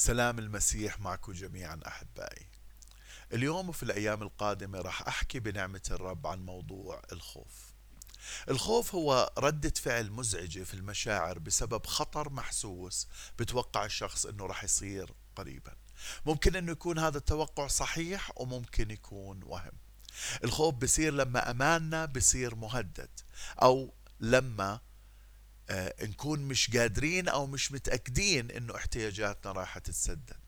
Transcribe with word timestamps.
سلام 0.00 0.38
المسيح 0.38 1.00
معكم 1.00 1.32
جميعا 1.32 1.80
أحبائي. 1.86 2.46
اليوم 3.32 3.68
وفي 3.68 3.82
الأيام 3.82 4.22
القادمة 4.22 4.80
راح 4.80 5.08
أحكي 5.08 5.40
بنعمة 5.40 5.80
الرب 5.90 6.26
عن 6.26 6.40
موضوع 6.46 7.02
الخوف. 7.12 7.74
الخوف 8.48 8.94
هو 8.94 9.32
ردة 9.38 9.72
فعل 9.76 10.10
مزعجة 10.10 10.62
في 10.62 10.74
المشاعر 10.74 11.38
بسبب 11.38 11.86
خطر 11.86 12.30
محسوس 12.30 13.08
بتوقع 13.38 13.84
الشخص 13.84 14.26
إنه 14.26 14.46
راح 14.46 14.64
يصير 14.64 15.14
قريبا. 15.36 15.76
ممكن 16.26 16.56
إنه 16.56 16.72
يكون 16.72 16.98
هذا 16.98 17.18
التوقع 17.18 17.66
صحيح 17.66 18.30
وممكن 18.36 18.90
يكون 18.90 19.40
وهم. 19.42 19.72
الخوف 20.44 20.74
بصير 20.74 21.12
لما 21.12 21.50
أماننا 21.50 22.04
بصير 22.06 22.54
مهدد 22.54 23.20
أو 23.62 23.94
لما 24.20 24.80
نكون 26.02 26.40
مش 26.40 26.76
قادرين 26.76 27.28
أو 27.28 27.46
مش 27.46 27.72
متأكدين 27.72 28.50
إنه 28.50 28.76
احتياجاتنا 28.76 29.52
راح 29.52 29.78
تتسدد. 29.78 30.40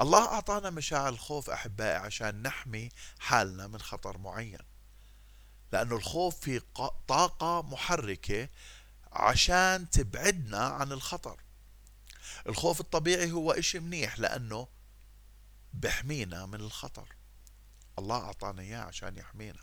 الله 0.00 0.26
أعطانا 0.26 0.70
مشاعر 0.70 1.08
الخوف 1.08 1.50
أحبائي 1.50 1.96
عشان 1.96 2.42
نحمي 2.42 2.88
حالنا 3.18 3.66
من 3.66 3.80
خطر 3.80 4.18
معين. 4.18 4.58
لأنه 5.72 5.96
الخوف 5.96 6.40
في 6.40 6.60
طاقة 7.08 7.62
محركة 7.62 8.48
عشان 9.12 9.90
تبعدنا 9.90 10.58
عن 10.58 10.92
الخطر. 10.92 11.40
الخوف 12.46 12.80
الطبيعي 12.80 13.32
هو 13.32 13.52
إشي 13.52 13.80
منيح 13.80 14.18
لأنه 14.18 14.68
بحمينا 15.72 16.46
من 16.46 16.60
الخطر. 16.60 17.08
الله 17.98 18.16
أعطانا 18.16 18.62
إياه 18.62 18.80
عشان 18.80 19.16
يحمينا. 19.16 19.60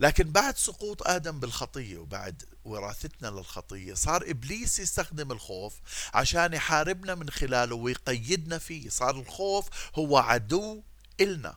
لكن 0.00 0.30
بعد 0.32 0.56
سقوط 0.56 1.08
آدم 1.08 1.40
بالخطية 1.40 1.98
وبعد 1.98 2.42
وراثتنا 2.64 3.28
للخطية 3.28 3.94
صار 3.94 4.30
إبليس 4.30 4.78
يستخدم 4.78 5.32
الخوف 5.32 5.74
عشان 6.14 6.52
يحاربنا 6.52 7.14
من 7.14 7.30
خلاله 7.30 7.74
ويقيدنا 7.74 8.58
فيه. 8.58 8.88
صار 8.88 9.20
الخوف 9.20 9.68
هو 9.94 10.18
عدو 10.18 10.82
إلنا 11.20 11.56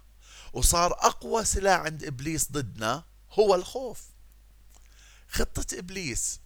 وصار 0.53 0.91
أقوى 0.93 1.45
سلاح 1.45 1.79
عند 1.79 2.03
إبليس 2.03 2.51
ضدنا 2.51 3.03
هو 3.31 3.55
الخوف. 3.55 4.03
خطة 5.29 5.77
إبليس 5.79 6.39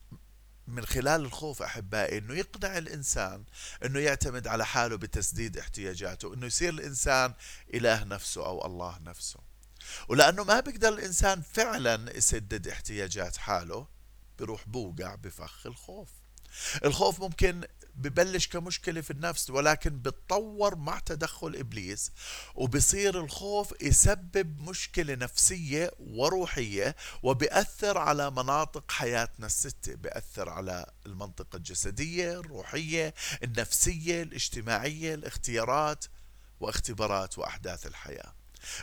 من 0.67 0.85
خلال 0.85 1.21
الخوف 1.21 1.61
أحبائي 1.61 2.17
إنه 2.17 2.33
يقنع 2.33 2.77
الإنسان 2.77 3.43
إنه 3.85 3.99
يعتمد 3.99 4.47
على 4.47 4.65
حاله 4.65 4.95
بتسديد 4.95 5.57
احتياجاته 5.57 6.33
إنه 6.33 6.45
يصير 6.45 6.73
الإنسان 6.73 7.33
إله 7.73 8.03
نفسه 8.03 8.45
أو 8.45 8.65
الله 8.65 8.99
نفسه. 8.99 9.39
ولأنه 10.07 10.43
ما 10.43 10.59
بيقدر 10.59 10.89
الإنسان 10.89 11.41
فعلا 11.41 12.17
يسدد 12.17 12.67
احتياجات 12.67 13.37
حاله 13.37 13.87
بروح 14.39 14.67
بوقع 14.67 15.15
بفخ 15.15 15.67
الخوف. 15.67 16.09
الخوف 16.85 17.19
ممكن 17.19 17.63
ببلش 17.95 18.47
كمشكلة 18.47 19.01
في 19.01 19.11
النفس 19.11 19.49
ولكن 19.49 19.99
بتطور 20.01 20.75
مع 20.75 20.99
تدخل 20.99 21.55
إبليس 21.55 22.11
وبصير 22.55 23.19
الخوف 23.19 23.73
يسبب 23.81 24.61
مشكلة 24.61 25.15
نفسية 25.15 25.91
وروحية 25.99 26.95
وبيأثر 27.23 27.97
على 27.97 28.31
مناطق 28.31 28.91
حياتنا 28.91 29.45
الستة. 29.45 29.95
بيأثر 29.95 30.49
على 30.49 30.91
المنطقة 31.05 31.55
الجسدية 31.55 32.39
الروحية 32.39 33.13
النفسية 33.43 34.23
الاجتماعية 34.23 35.13
الاختيارات 35.13 36.05
واختبارات 36.59 37.37
وأحداث 37.37 37.87
الحياة. 37.87 38.33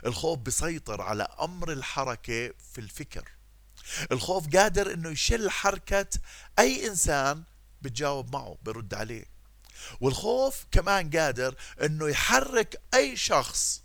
الخوف 0.07 0.39
بيسيطر 0.39 1.03
على 1.03 1.29
أمر 1.41 1.73
الحركة 1.73 2.55
في 2.73 2.79
الفكر. 2.79 3.29
الخوف 4.13 4.57
قادر 4.57 4.95
إنه 4.95 5.09
يشل 5.11 5.51
حركة 5.51 6.07
أي 6.59 6.87
إنسان 6.87 7.43
بتجاوب 7.83 8.33
معه 8.37 8.59
برد 8.63 8.95
عليه. 8.95 9.25
والخوف 10.01 10.67
كمان 10.71 11.11
قادر 11.11 11.55
إنه 11.83 12.09
يحرك 12.09 12.83
أي 12.95 13.17
شخص. 13.17 13.83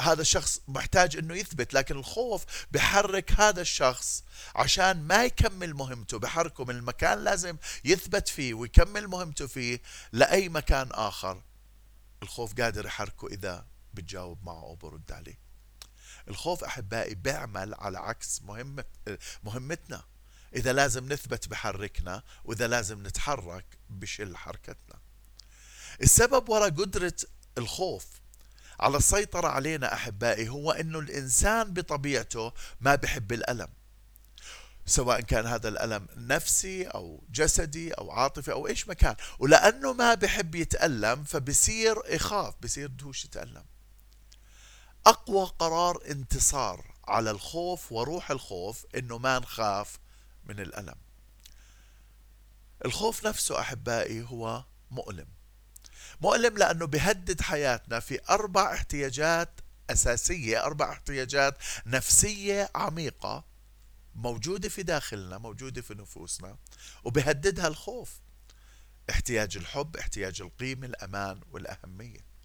هذا 0.00 0.20
الشخص 0.20 0.60
محتاج 0.68 1.16
إنه 1.16 1.34
يثبت 1.34 1.74
لكن 1.74 1.96
الخوف 1.96 2.44
بحرك 2.70 3.32
هذا 3.32 3.60
الشخص 3.60 4.24
عشان 4.54 5.02
ما 5.02 5.24
يكمل 5.24 5.74
مهمته. 5.74 6.18
بحركه 6.18 6.64
من 6.64 6.76
المكان 6.76 7.24
لازم 7.24 7.56
يثبت 7.84 8.28
فيه 8.28 8.54
ويكمل 8.54 9.08
مهمته 9.08 9.46
فيه 9.46 9.80
لأي 10.12 10.48
مكان 10.48 10.88
آخر. 10.92 11.42
الخوف 12.22 12.60
قادر 12.60 12.86
يحركه 12.86 13.26
إذا 13.28 13.66
بتجاوب 13.96 14.44
معه 14.44 14.64
وبرد 14.64 15.12
عليه. 15.12 15.38
الخوف 16.28 16.64
أحبائي 16.64 17.14
بيعمل 17.14 17.74
على 17.74 17.98
عكس 17.98 18.42
مهمة 18.42 18.84
مهمتنا. 19.44 20.04
إذا 20.54 20.72
لازم 20.72 21.12
نثبت 21.12 21.48
بحركنا 21.48 22.22
وإذا 22.44 22.66
لازم 22.66 23.06
نتحرك 23.06 23.64
بشل 23.90 24.36
حركتنا. 24.36 24.98
السبب 26.02 26.48
وراء 26.48 26.70
قدرة 26.70 27.16
الخوف 27.58 28.06
على 28.80 28.96
السيطرة 28.96 29.48
علينا 29.48 29.94
أحبائي 29.94 30.48
هو 30.48 30.72
أنه 30.72 30.98
الإنسان 30.98 31.72
بطبيعته 31.72 32.52
ما 32.80 32.94
بحب 32.94 33.32
الألم. 33.32 33.68
سواء 34.86 35.20
كان 35.20 35.46
هذا 35.46 35.68
الألم 35.68 36.06
نفسي 36.16 36.86
أو 36.86 37.24
جسدي 37.30 37.92
أو 37.92 38.10
عاطفي 38.10 38.52
أو 38.52 38.66
إيش 38.66 38.88
ما 38.88 38.94
كان. 38.94 39.16
ولأنه 39.38 39.92
ما 39.92 40.14
بحب 40.14 40.54
يتألم 40.54 41.24
فبصير 41.24 41.96
يخاف 42.08 42.54
بصير 42.62 42.88
دهوش 42.88 43.24
يتألم. 43.24 43.64
أقوى 45.06 45.44
قرار 45.58 46.02
انتصار 46.10 46.94
على 47.08 47.30
الخوف 47.30 47.92
وروح 47.92 48.30
الخوف 48.30 48.86
إنه 48.94 49.18
ما 49.18 49.38
نخاف 49.38 49.98
من 50.44 50.60
الألم. 50.60 50.94
الخوف 52.84 53.26
نفسه 53.26 53.60
أحبائي 53.60 54.22
هو 54.22 54.64
مؤلم. 54.90 55.28
مؤلم 56.20 56.58
لأنه 56.58 56.86
بهدد 56.86 57.40
حياتنا 57.40 58.00
في 58.00 58.20
أربع 58.30 58.74
احتياجات 58.74 59.60
أساسية 59.90 60.64
أربع 60.64 60.92
احتياجات 60.92 61.58
نفسية 61.86 62.70
عميقة 62.74 63.44
موجودة 64.14 64.68
في 64.68 64.82
داخلنا 64.82 65.38
موجودة 65.38 65.82
في 65.82 65.94
نفوسنا 65.94 66.56
وبهددها 67.04 67.68
الخوف. 67.68 68.20
احتياج 69.10 69.56
الحب 69.56 69.96
احتياج 69.96 70.40
القيمة 70.42 70.86
الأمان 70.86 71.40
والأهمية. 71.52 72.35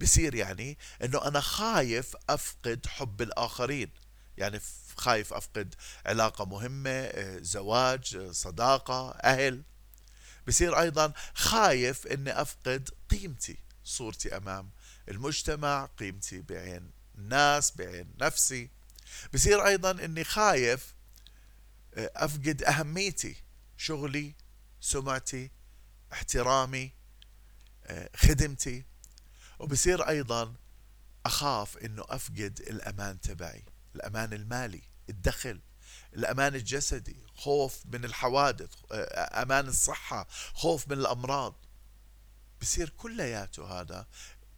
بصير 0.00 0.34
يعني 0.34 0.78
إنه 1.04 1.28
أنا 1.28 1.40
خايف 1.40 2.16
أفقد 2.30 2.86
حب 2.86 3.22
الآخرين. 3.22 3.90
يعني 4.36 4.60
خايف 4.96 5.32
أفقد 5.32 5.74
علاقة 6.06 6.44
مهمة 6.44 6.90
آه، 6.90 7.38
زواج 7.38 8.16
آه، 8.16 8.32
صداقة 8.32 9.10
أهل. 9.10 9.62
بصير 10.48 10.80
أيضا 10.80 11.12
خايف 11.34 12.06
إني 12.06 12.40
أفقد 12.42 12.90
قيمتي 13.10 13.58
صورتي 13.84 14.36
أمام 14.36 14.70
المجتمع 15.08 15.84
قيمتي 15.84 16.40
بعين 16.40 16.90
الناس 17.18 17.76
بعين 17.76 18.14
نفسي. 18.20 18.70
بصير 19.34 19.66
أيضا 19.66 19.90
إني 19.90 20.24
خايف 20.24 20.94
آه، 21.94 22.10
أفقد 22.14 22.62
أهميتي 22.62 23.36
شغلي 23.76 24.34
سمعتي 24.80 25.50
احترامي 26.12 26.92
خدمتي. 28.16 28.84
وبصير 29.58 30.08
أيضا 30.08 30.54
أخاف 31.26 31.76
أنه 31.78 32.04
أفقد 32.08 32.60
الأمان 32.60 33.20
تبعي 33.20 33.64
الأمان 33.94 34.32
المالي 34.32 34.82
الدخل 35.08 35.60
الأمان 36.14 36.54
الجسدي 36.54 37.16
خوف 37.34 37.86
من 37.86 38.04
الحوادث 38.04 38.70
أمان 39.32 39.68
الصحة 39.68 40.26
خوف 40.54 40.88
من 40.88 40.98
الأمراض. 40.98 41.54
بصير 42.60 42.88
كلياته 42.88 43.80
هذا 43.80 44.06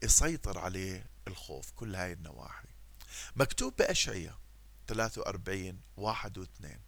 يسيطر 0.02 0.58
عليه 0.58 1.06
الخوف 1.28 1.70
كل 1.70 1.94
هاي 1.94 2.12
النواحي. 2.12 2.68
مكتوب 3.36 3.76
بأشعية 3.76 4.38
43 4.88 5.80
واحد 5.96 6.38
واثنين. 6.38 6.80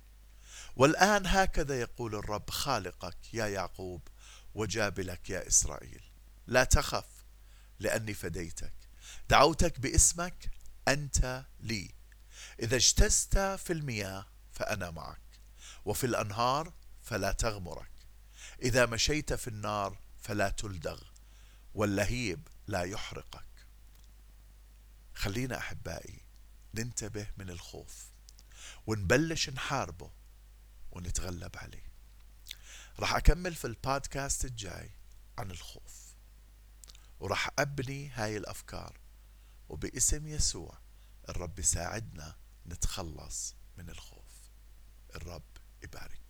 والآن 0.77 1.27
هكذا 1.27 1.81
يقول 1.81 2.15
الرب 2.15 2.51
خالقك 2.51 3.35
يا 3.35 3.47
يعقوب 3.47 4.09
وجابلك 4.55 5.31
يا 5.31 5.49
إسرائيل. 5.49 6.03
لا 6.47 6.65
تخف 6.65 7.18
لأني 7.81 8.15
فديتك. 8.15 8.75
دعوتك 9.29 9.81
باسمك 9.81 10.51
أنت 10.89 11.45
لي. 11.61 11.91
إذا 12.63 12.77
اجتزت 12.77 13.39
في 13.39 13.73
المياه 13.73 14.27
فأنا 14.53 14.91
معك 14.91 15.41
وفي 15.85 16.05
الأنهار 16.05 16.73
فلا 17.03 17.33
تغمرك. 17.33 17.91
إذا 18.63 18.87
مشيت 18.87 19.33
في 19.33 19.49
النار 19.49 19.99
فلا 20.21 20.49
تلدغ 20.49 21.03
واللهيب 21.75 22.49
لا 22.67 22.83
يحرقك. 22.83 23.45
خلينا 25.15 25.59
أحبائي 25.59 26.21
ننتبه 26.75 27.27
من 27.37 27.51
الخوف 27.51 28.07
ونبلش 28.87 29.51
نحاربه 29.51 30.11
ونتغلب 30.91 31.57
عليه. 31.57 31.89
راح 32.99 33.15
أكمل 33.15 33.55
في 33.55 33.67
البودكاست 33.67 34.45
الجاي 34.45 34.91
عن 35.39 35.51
الخوف. 35.51 36.08
وراح 37.21 37.51
أبني 37.59 38.09
هاي 38.09 38.37
الأفكار. 38.37 39.01
وباسم 39.69 40.27
يسوع 40.27 40.79
الرب 41.29 41.59
يساعدنا 41.59 42.37
نتخلص 42.67 43.55
من 43.77 43.91
الخوف. 43.91 44.51
الرب 45.17 45.57
يبارك. 45.83 46.28